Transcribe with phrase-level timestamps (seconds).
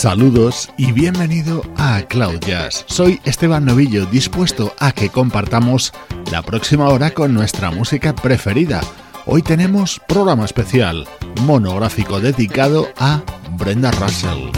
[0.00, 2.86] Saludos y bienvenido a Cloud Jazz.
[2.88, 5.92] Soy Esteban Novillo, dispuesto a que compartamos
[6.32, 8.80] la próxima hora con nuestra música preferida.
[9.26, 11.06] Hoy tenemos programa especial,
[11.42, 13.20] monográfico dedicado a
[13.58, 14.48] Brenda Russell.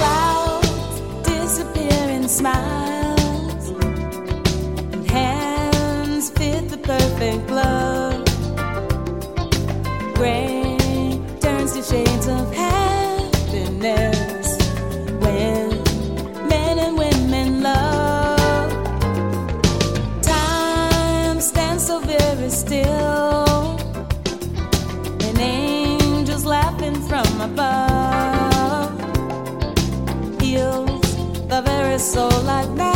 [27.43, 28.93] above
[30.41, 31.01] heals
[31.49, 32.92] the very soul like that.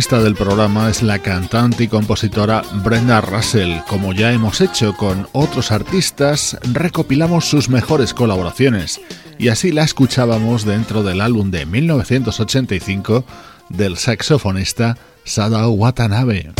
[0.00, 3.80] protagonista del programa es la cantante y compositora Brenda Russell.
[3.86, 8.98] Como ya hemos hecho con otros artistas, recopilamos sus mejores colaboraciones
[9.36, 13.26] y así la escuchábamos dentro del álbum de 1985
[13.68, 16.50] del saxofonista Sadao Watanabe.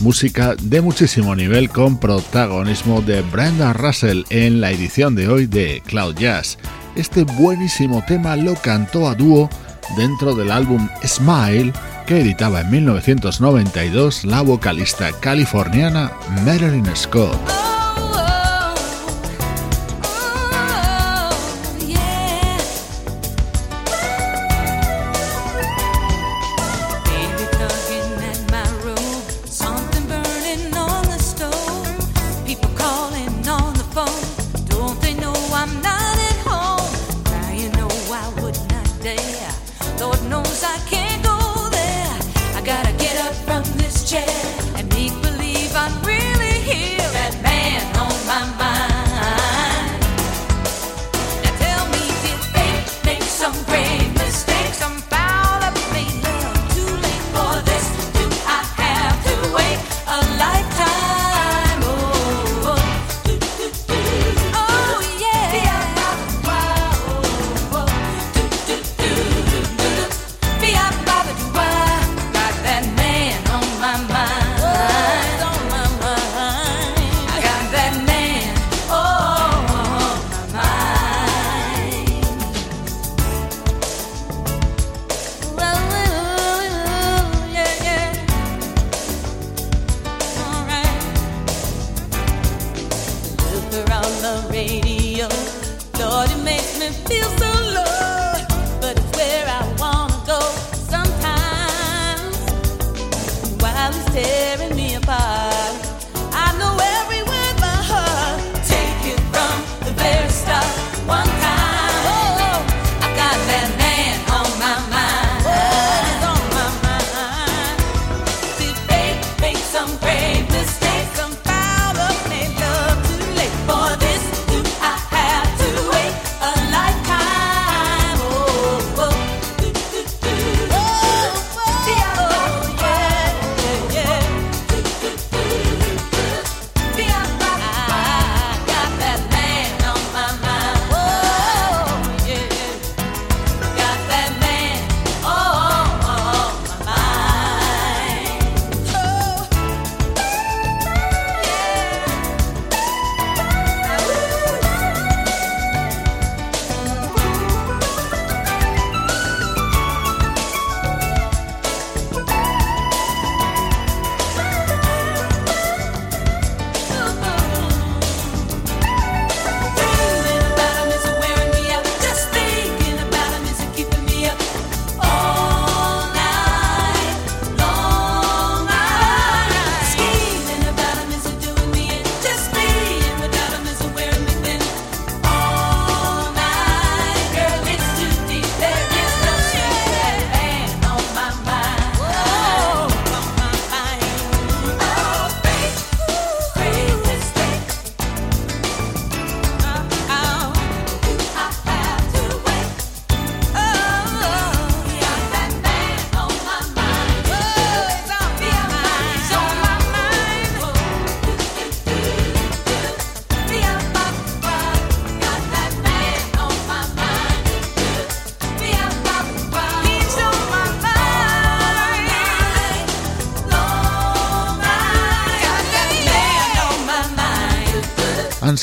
[0.00, 5.80] Música de muchísimo nivel con protagonismo de Brenda Russell en la edición de hoy de
[5.86, 6.58] Cloud Jazz.
[6.96, 9.48] Este buenísimo tema lo cantó a dúo
[9.96, 11.72] dentro del álbum Smile
[12.06, 16.12] que editaba en 1992 la vocalista californiana
[16.44, 17.55] Marilyn Scott.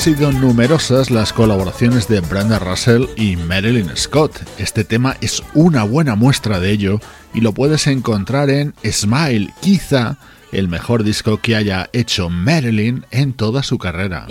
[0.04, 4.38] Sido numerosas las colaboraciones de Brenda Russell y Marilyn Scott.
[4.58, 7.00] Este tema es una buena muestra de ello
[7.32, 10.18] y lo puedes encontrar en Smile, quizá
[10.52, 14.26] el mejor disco que haya hecho Marilyn en toda su carrera.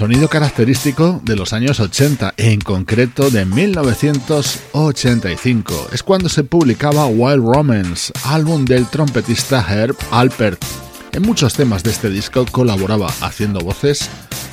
[0.00, 5.90] Sonido característico de los años 80, en concreto de 1985.
[5.92, 10.64] Es cuando se publicaba Wild Romance, álbum del trompetista Herb Alpert.
[11.12, 14.08] En muchos temas de este disco colaboraba haciendo voces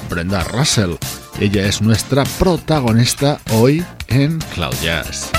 [0.09, 0.95] Brenda Russell.
[1.39, 5.31] Ella es nuestra protagonista hoy en Cloud Jazz.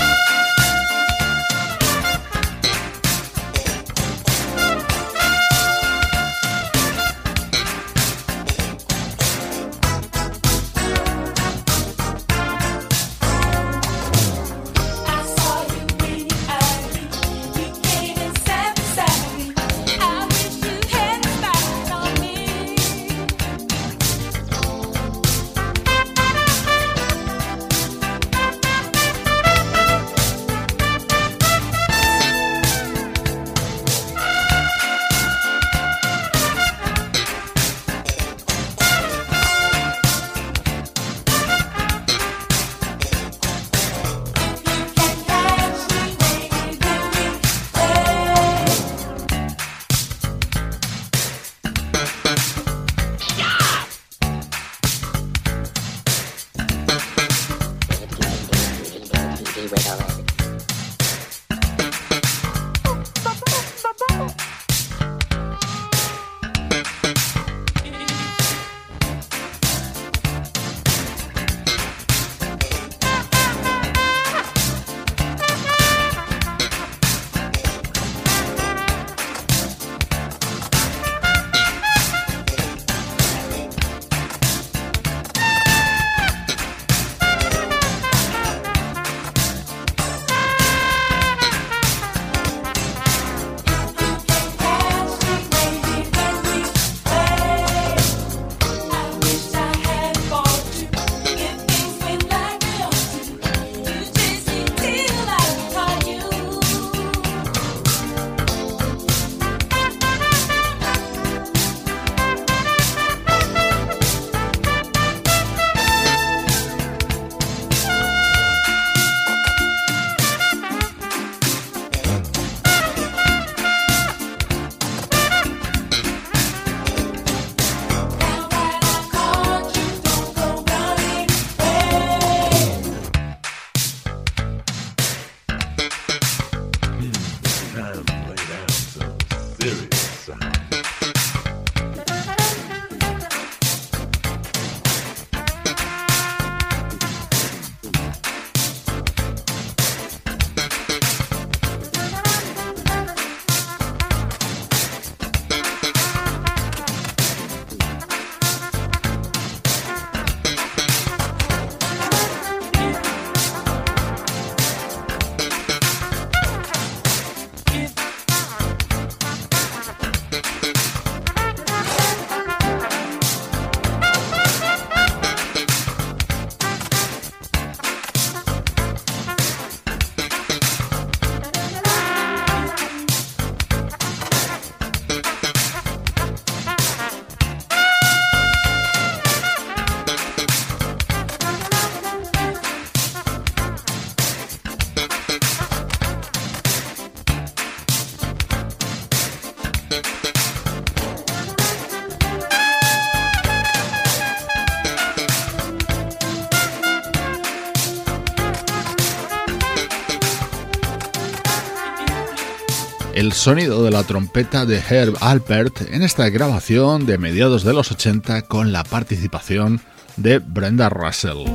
[213.39, 218.41] Sonido de la trompeta de Herb Alpert en esta grabación de mediados de los 80
[218.43, 219.79] con la participación
[220.17, 221.45] de Brenda Russell.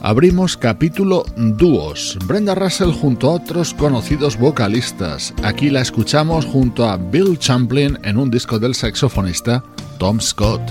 [0.00, 2.16] Abrimos capítulo dúos.
[2.24, 5.34] Brenda Russell junto a otros conocidos vocalistas.
[5.42, 9.62] Aquí la escuchamos junto a Bill Champlin en un disco del saxofonista
[9.98, 10.62] Tom Scott.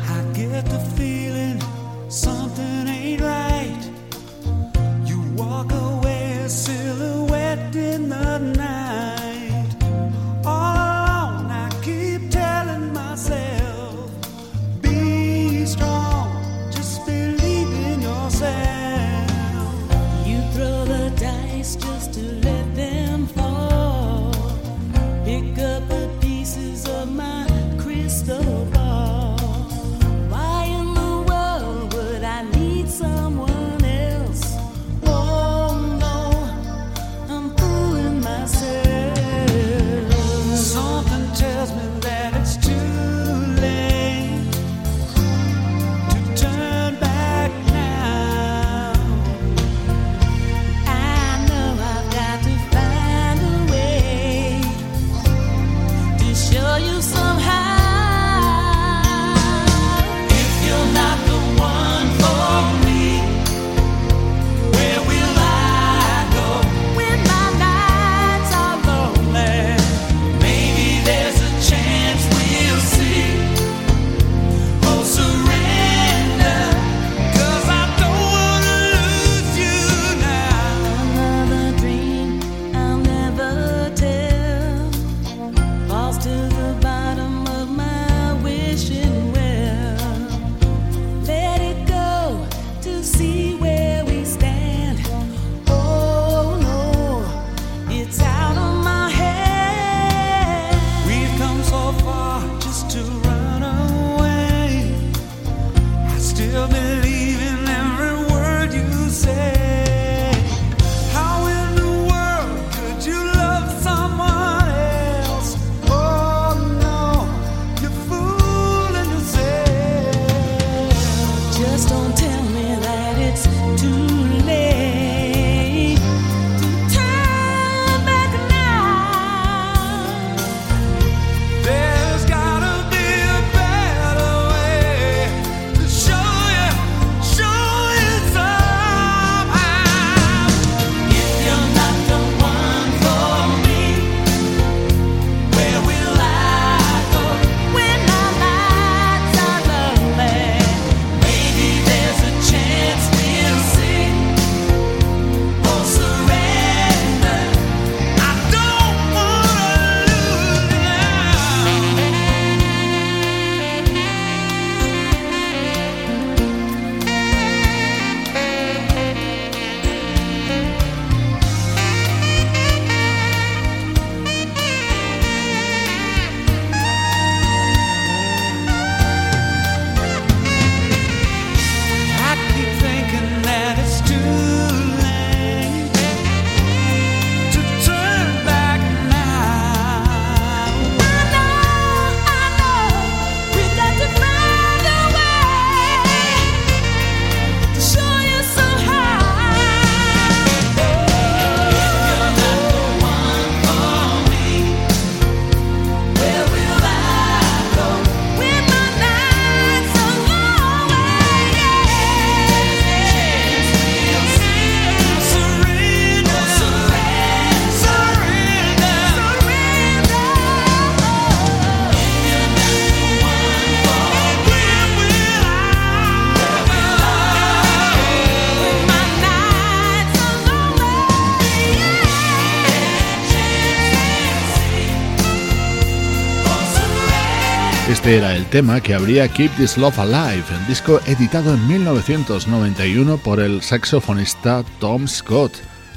[238.50, 244.64] Tema que habría Keep This Love Alive, el disco editado en 1991 por el saxofonista
[244.80, 245.54] Tom Scott,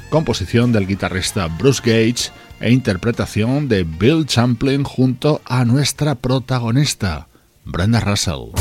[0.09, 7.27] composición del guitarrista Bruce Gage e interpretación de Bill Champlin junto a nuestra protagonista,
[7.65, 8.51] Brenda Russell.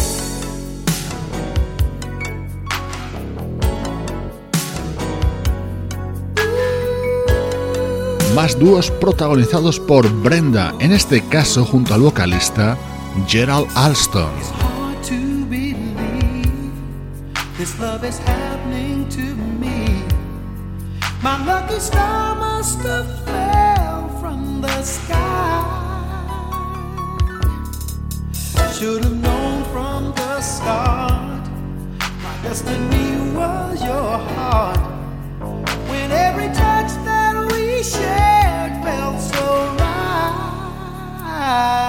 [8.35, 12.79] Más dúos protagonizados por Brenda, en este caso junto al vocalista
[13.27, 14.63] Gerald Alston.
[17.63, 19.23] This love is happening to
[19.63, 20.03] me.
[21.23, 25.63] My lucky star must have fell from the sky.
[28.77, 31.47] Should have known from the start.
[32.25, 34.81] My destiny was your heart.
[35.89, 41.82] When every touch that we shared felt so right.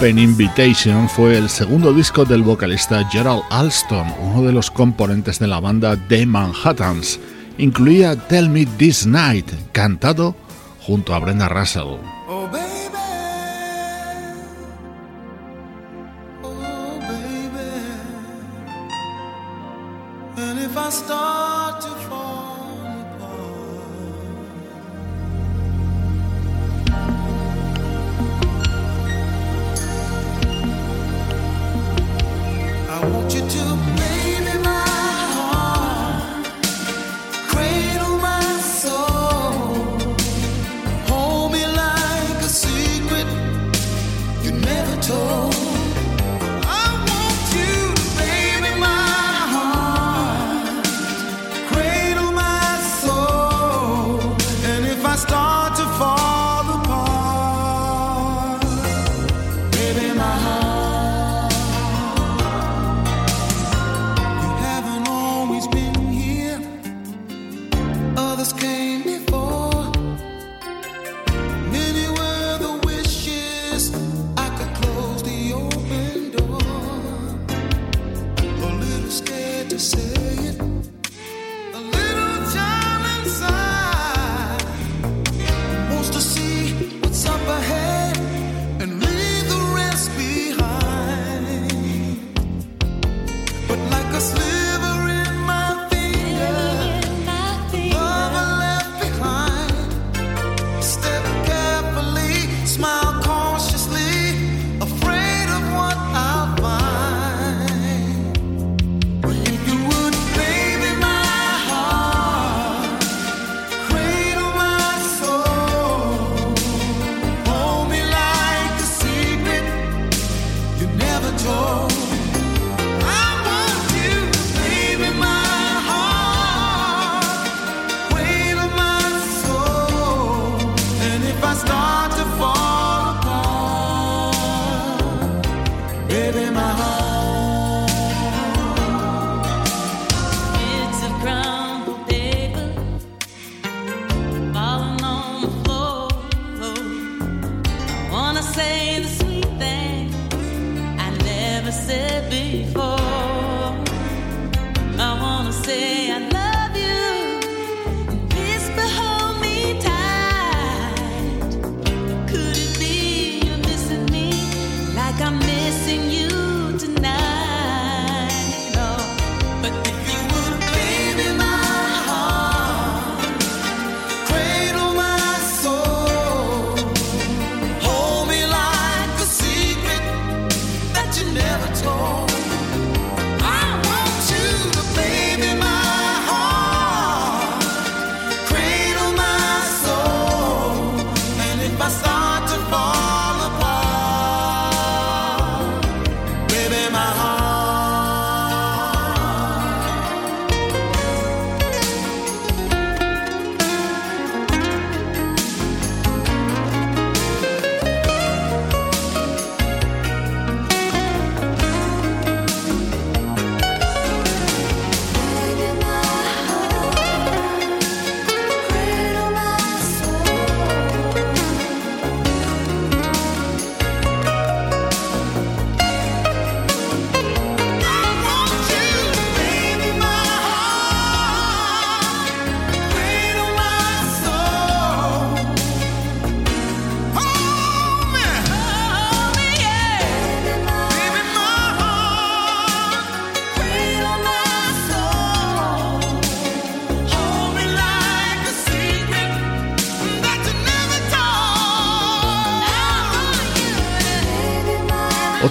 [0.00, 5.46] Open Invitation fue el segundo disco del vocalista Gerald Alston, uno de los componentes de
[5.46, 7.20] la banda The Manhattans.
[7.58, 10.34] Incluía Tell Me This Night, cantado
[10.80, 11.98] junto a Brenda Russell.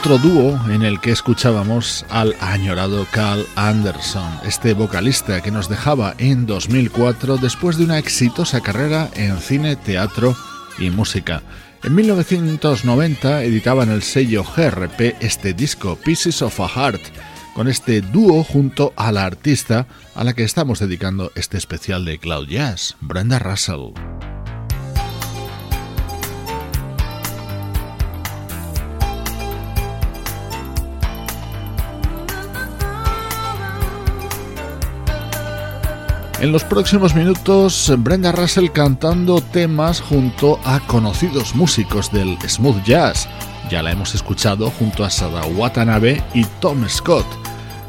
[0.10, 6.16] Otro dúo en el que escuchábamos al añorado Carl Anderson, este vocalista que nos dejaba
[6.18, 10.36] en 2004 después de una exitosa carrera en cine, teatro
[10.80, 11.44] y música.
[11.84, 17.02] En 1990 editaba en el sello GRP este disco Pieces of a Heart,
[17.54, 22.18] con este dúo junto a la artista a la que estamos dedicando este especial de
[22.18, 23.94] Cloud Jazz, Brenda Russell.
[36.42, 43.28] En los próximos minutos, Brenda Russell cantando temas junto a conocidos músicos del smooth jazz.
[43.70, 47.26] Ya la hemos escuchado junto a Sada Watanabe y Tom Scott.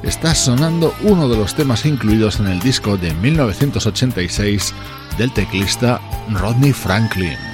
[0.02, 4.74] Está sonando uno de los temas incluidos en el disco de 1986
[5.16, 7.49] del teclista Rodney Franklin.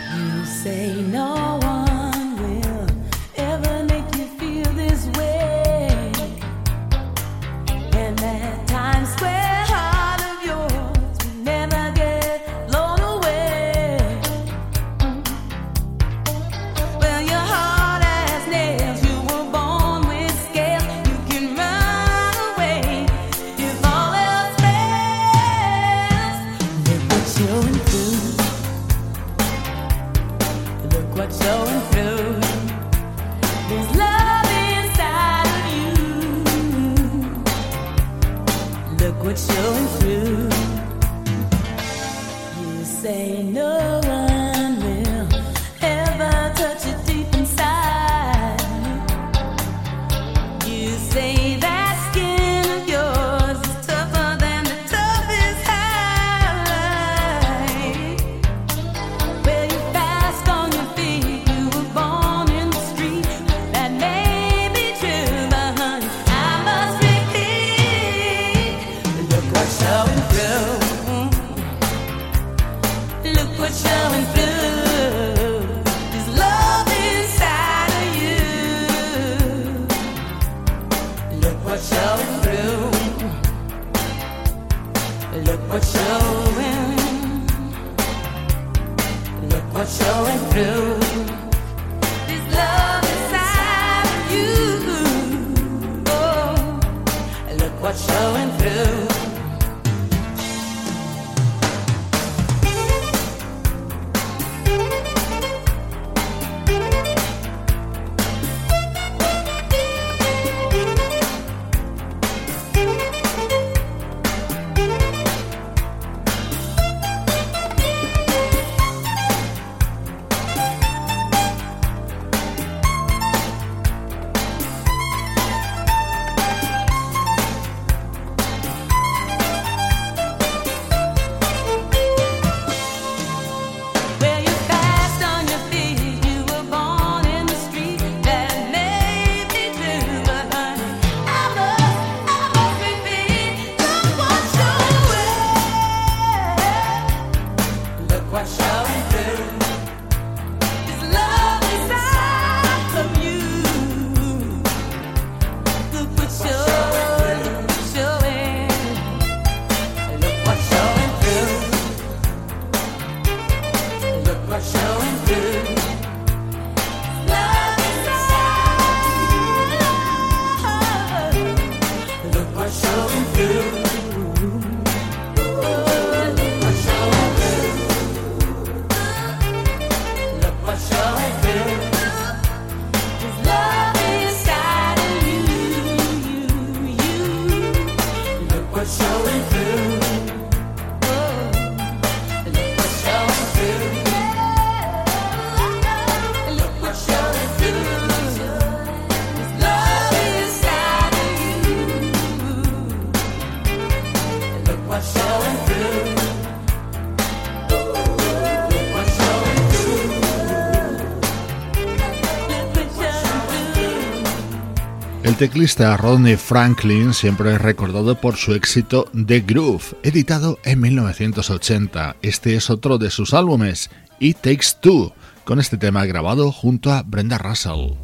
[215.36, 222.16] El teclista Rodney Franklin siempre es recordado por su éxito The Groove, editado en 1980.
[222.22, 225.12] Este es otro de sus álbumes, It Takes Two,
[225.44, 227.98] con este tema grabado junto a Brenda Russell.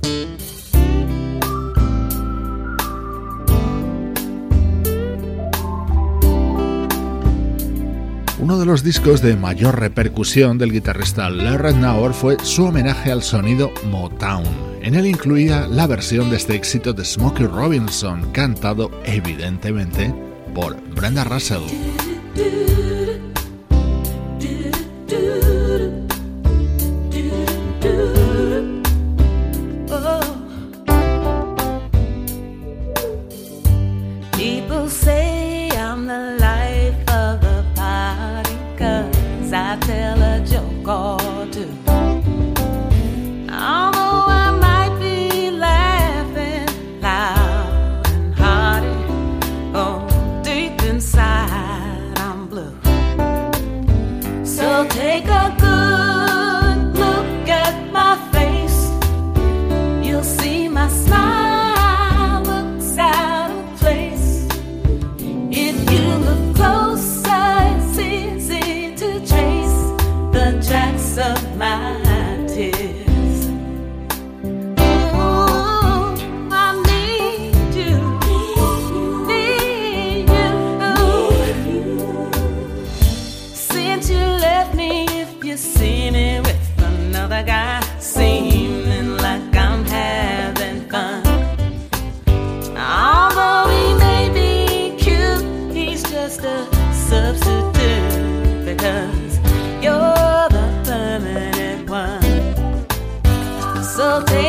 [8.38, 13.23] Uno de los discos de mayor repercusión del guitarrista Larry Nauer fue su homenaje al
[13.23, 14.72] sonido Motown.
[14.83, 20.12] En él incluía la versión de este éxito de Smokey Robinson, cantado evidentemente
[20.53, 21.62] por Brenda Russell.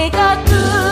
[0.10, 0.83] 描く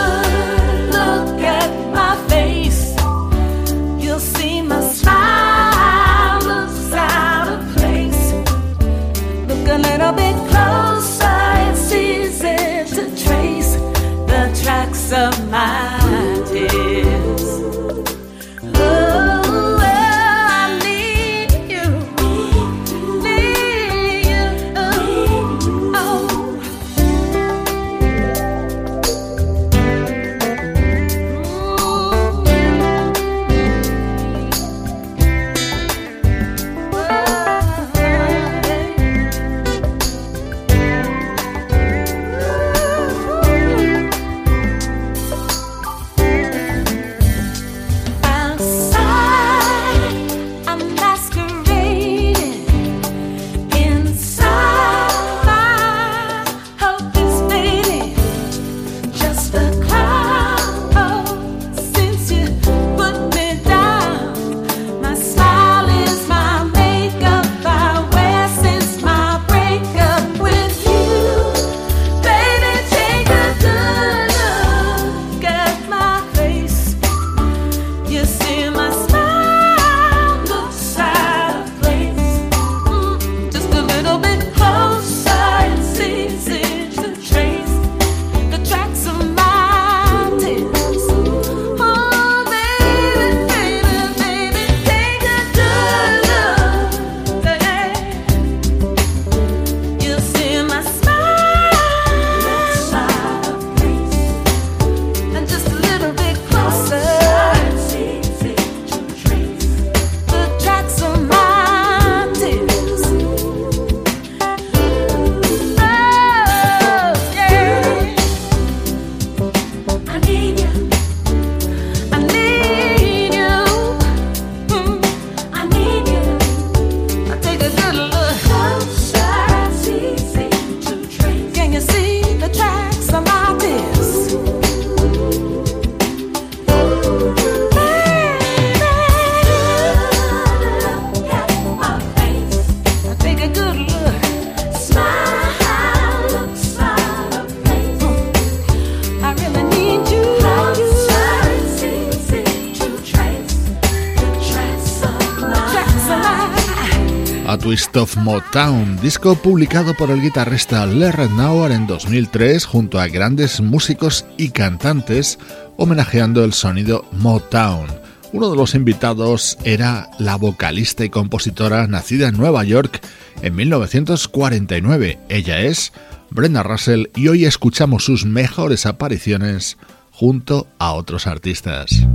[157.96, 164.25] Of Motown, disco publicado por el guitarrista Larry Nauer en 2003 junto a grandes músicos
[164.37, 165.37] y cantantes
[165.77, 167.87] homenajeando el sonido Motown.
[168.31, 173.02] Uno de los invitados era la vocalista y compositora nacida en Nueva York
[173.42, 175.19] en 1949.
[175.27, 175.92] Ella es
[176.29, 179.77] Brenda Russell y hoy escuchamos sus mejores apariciones
[180.12, 182.08] junto a otros artistas.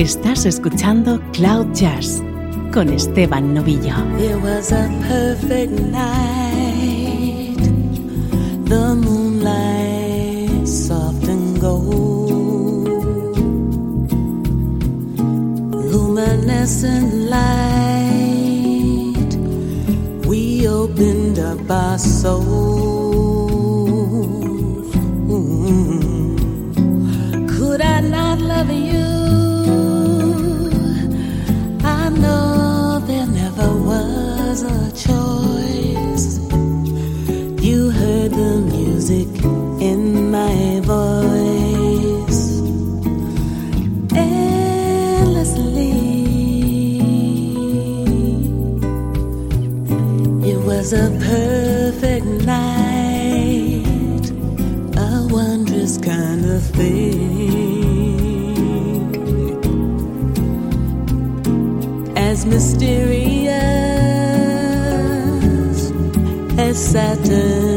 [0.00, 2.22] Estás escuchando Cloud Jazz
[2.72, 3.94] con Esteban Novillo.
[4.18, 7.60] It was a perfect night.
[8.64, 13.36] The moonlight soft and gold.
[15.92, 18.16] Luminescent light.
[20.26, 22.40] We opened up our souls.
[25.28, 26.38] Mm-hmm.
[27.48, 29.19] Could I not love you?
[50.92, 54.30] A perfect night,
[54.96, 57.30] a wondrous kind of thing.
[62.16, 63.52] As mysterious
[66.58, 67.69] as Saturn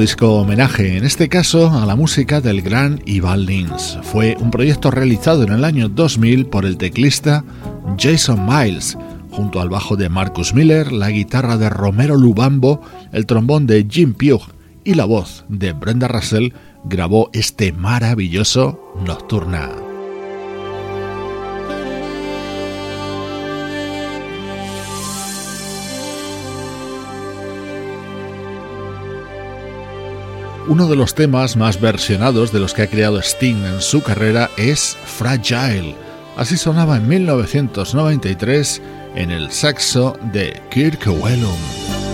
[0.00, 3.98] disco homenaje, en este caso a la música del gran Ivan Lins.
[4.02, 7.44] Fue un proyecto realizado en el año 2000 por el teclista
[7.98, 8.96] Jason Miles,
[9.30, 12.80] junto al bajo de Marcus Miller, la guitarra de Romero Lubambo,
[13.12, 14.42] el trombón de Jim Pugh
[14.84, 19.89] y la voz de Brenda Russell, grabó este maravilloso Nocturna.
[30.70, 34.48] Uno de los temas más versionados de los que ha creado Sting en su carrera
[34.56, 35.96] es Fragile.
[36.36, 38.80] Así sonaba en 1993
[39.16, 42.09] en el saxo de Kirk Whelan.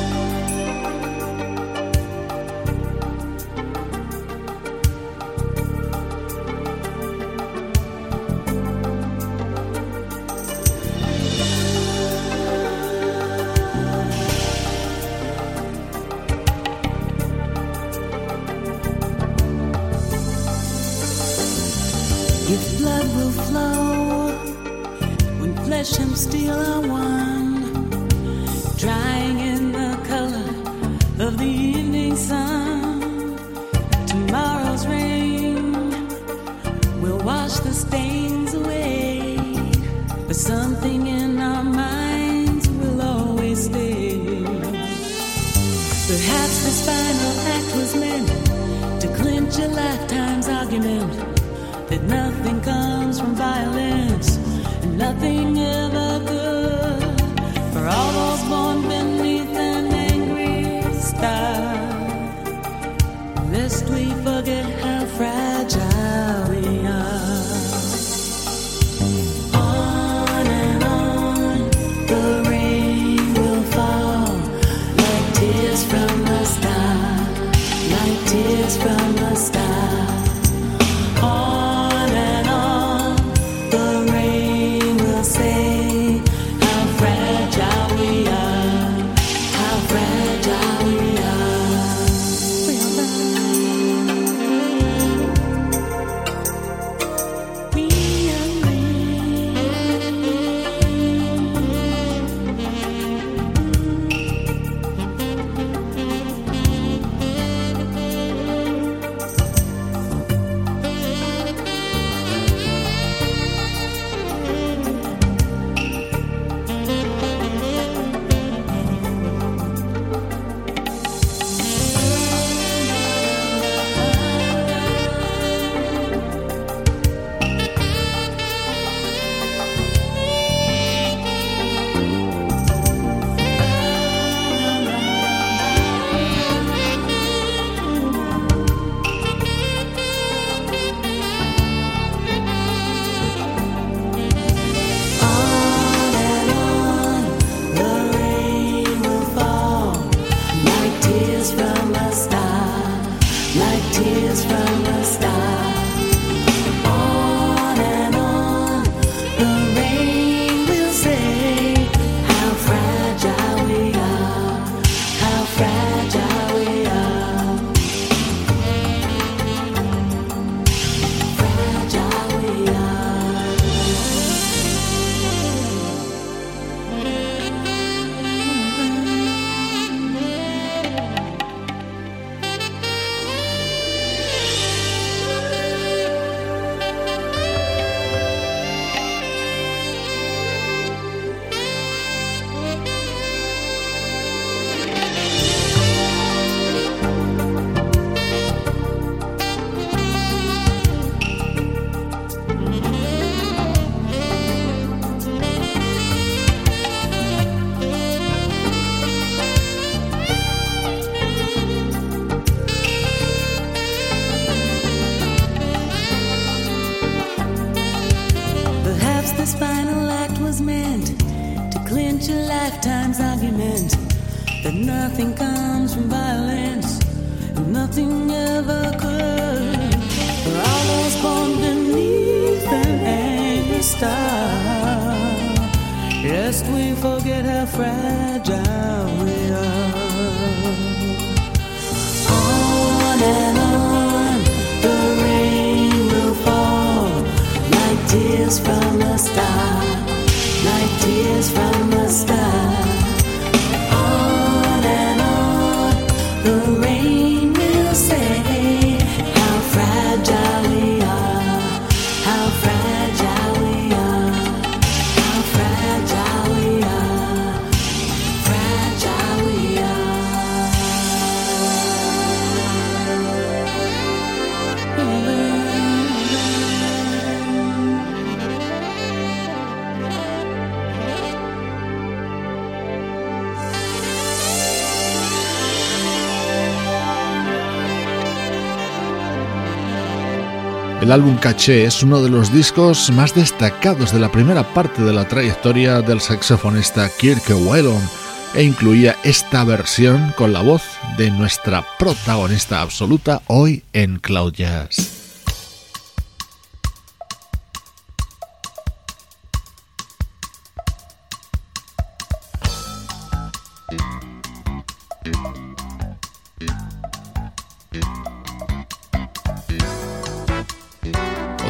[291.17, 295.27] Álbum Caché es uno de los discos más destacados de la primera parte de la
[295.27, 298.07] trayectoria del saxofonista Kirk Whelan
[298.55, 300.83] e incluía esta versión con la voz
[301.17, 305.06] de nuestra protagonista absoluta hoy en Cloud Jazz.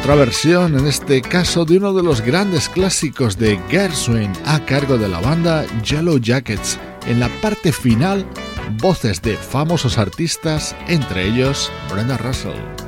[0.07, 4.97] Otra versión, en este caso, de uno de los grandes clásicos de Gershwin a cargo
[4.97, 6.79] de la banda Yellow Jackets.
[7.07, 8.25] En la parte final,
[8.77, 12.86] voces de famosos artistas, entre ellos Brenda Russell.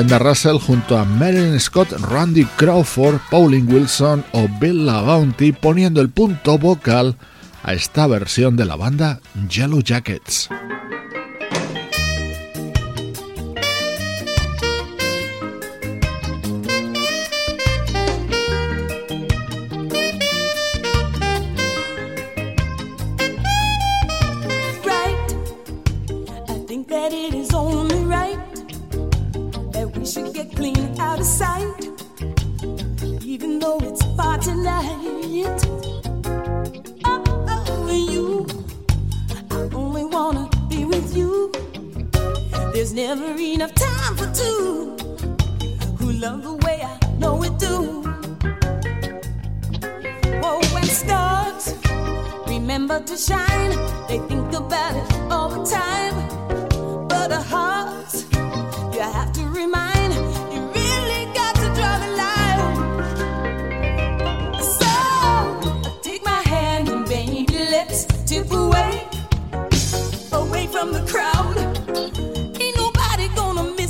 [0.00, 6.08] Brenda Russell junto a Marilyn Scott, Randy Crawford, Pauline Wilson o Bill LaBounty poniendo el
[6.08, 7.16] punto vocal
[7.62, 10.48] a esta versión de la banda Yellow Jackets.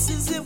[0.01, 0.40] This is it.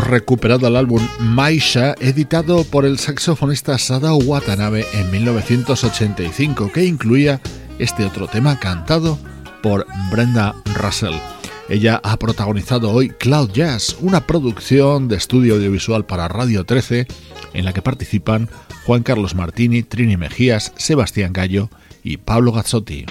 [0.00, 7.40] Recuperado el álbum Maisha, editado por el saxofonista Sadao Watanabe en 1985, que incluía
[7.78, 9.18] este otro tema cantado
[9.62, 11.14] por Brenda Russell.
[11.68, 17.06] Ella ha protagonizado hoy Cloud Jazz, una producción de estudio audiovisual para Radio 13
[17.52, 18.48] en la que participan
[18.86, 21.70] Juan Carlos Martini, Trini Mejías, Sebastián Gallo
[22.02, 23.06] y Pablo Gazzotti.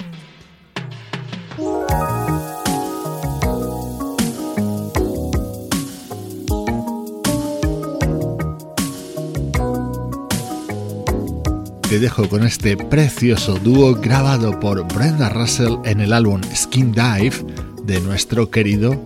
[11.94, 17.36] Te dejo con este precioso dúo grabado por Brenda Russell en el álbum Skin Dive
[17.84, 19.00] de nuestro querido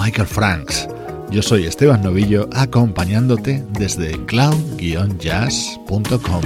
[0.00, 0.86] Michael Franks.
[1.32, 6.42] Yo soy Esteban Novillo acompañándote desde cloud-jazz.com.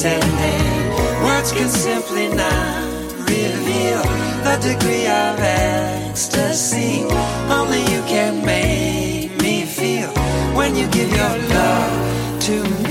[0.00, 0.56] telling me,
[1.22, 2.82] words can simply not
[3.28, 4.02] reveal
[4.46, 7.04] the degree of ecstasy
[7.50, 10.08] only you can make me feel
[10.56, 12.89] when you give your love to me.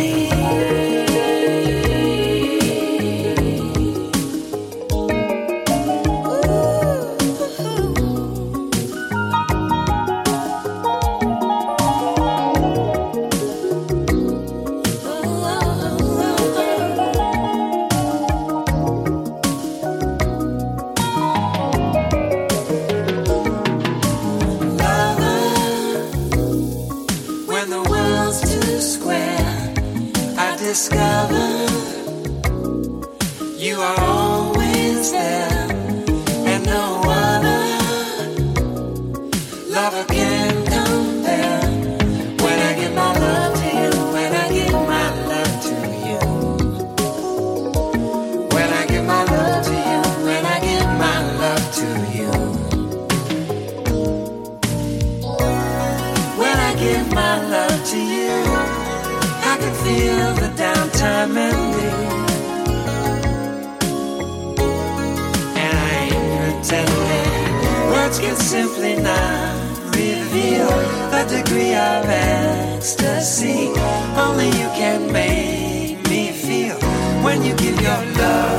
[77.49, 78.59] you give your love.